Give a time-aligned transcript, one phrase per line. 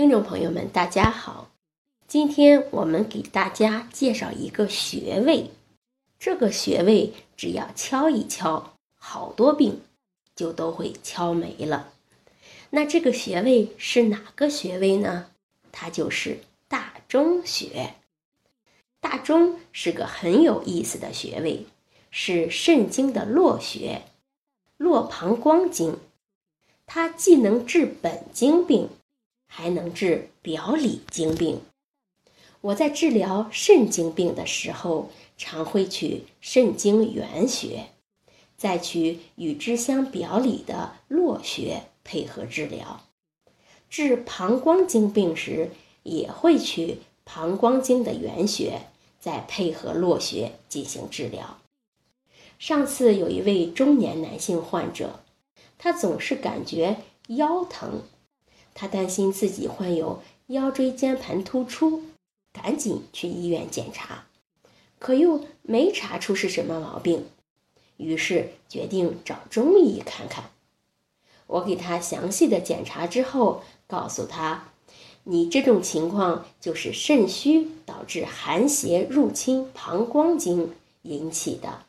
[0.00, 1.50] 听众朋友们，大家好，
[2.08, 5.50] 今天我们给大家介绍一个穴位，
[6.18, 9.82] 这个穴位只要敲一敲，好多病
[10.34, 11.92] 就都会敲没了。
[12.70, 15.26] 那这个穴位是哪个穴位呢？
[15.70, 17.92] 它就是大中穴。
[19.00, 21.66] 大中是个很有意思的穴位，
[22.10, 24.00] 是肾经的络穴，
[24.78, 25.98] 络膀胱经，
[26.86, 28.88] 它既能治本经病。
[29.52, 31.60] 还能治表里经病。
[32.60, 37.86] 我在治疗肾经病的时候，常会取肾经原穴，
[38.56, 43.02] 再取与之相表里的络穴配合治疗。
[43.88, 45.70] 治膀胱经病时，
[46.04, 48.82] 也会取膀胱经的原穴，
[49.18, 51.58] 再配合络穴进行治疗。
[52.58, 55.20] 上次有一位中年男性患者，
[55.76, 58.02] 他总是感觉腰疼。
[58.74, 62.04] 他担心自己患有腰椎间盘突出，
[62.52, 64.26] 赶紧去医院检查，
[64.98, 67.26] 可又没查出是什么毛病，
[67.98, 70.50] 于是决定找中医看看。
[71.46, 74.68] 我给他详细的检查之后，告诉他
[75.24, 81.84] ：“你这种情况就是肾虚导致寒邪入侵膀胱经引起的。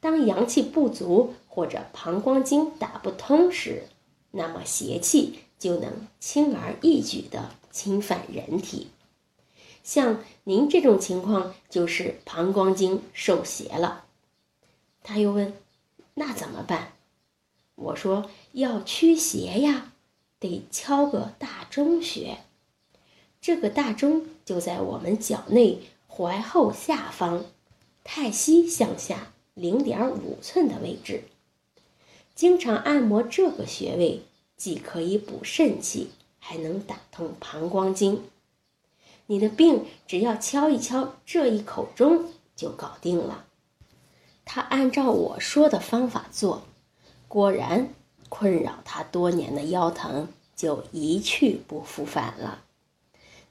[0.00, 3.88] 当阳气不足或者膀胱经打不通时，
[4.30, 8.88] 那么邪气。”就能轻而易举地侵犯人体。
[9.82, 14.04] 像您这种情况，就是膀胱经受邪了。
[15.02, 15.54] 他又问
[16.14, 16.92] ：“那怎么办？”
[17.76, 19.92] 我说：“要驱邪呀，
[20.40, 22.38] 得敲个大中穴。
[23.40, 27.44] 这个大钟就在我们脚内踝后下方，
[28.02, 31.22] 太溪向下零点五寸的位置。
[32.34, 34.22] 经常按摩这个穴位。”
[34.56, 38.24] 既可以补肾气，还能打通膀胱经。
[39.26, 43.44] 你的病只要敲一敲这一口钟就搞定了。
[44.44, 46.62] 他按照我说的方法做，
[47.26, 47.92] 果然
[48.28, 52.62] 困扰他多年的腰疼就一去不复返了。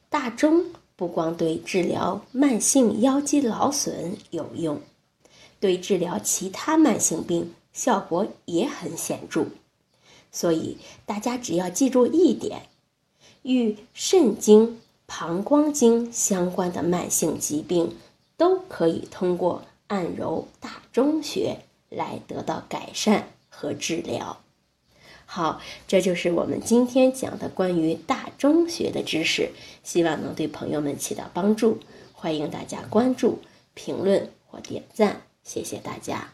[0.09, 4.79] 大钟不光对治疗慢性腰肌劳损有用，
[5.59, 9.47] 对治疗其他慢性病效果也很显著。
[10.35, 12.63] 所以大家只要记住一点，
[13.41, 17.96] 与肾经、膀胱经相关的慢性疾病，
[18.35, 21.59] 都可以通过按揉大中穴
[21.90, 24.41] 来得到改善和治疗。
[25.25, 29.51] 好，这就是我们今天讲的关于大中穴的知识，
[29.85, 31.79] 希望能对朋友们起到帮助。
[32.12, 33.40] 欢迎大家关注、
[33.74, 36.34] 评论或点赞，谢谢大家。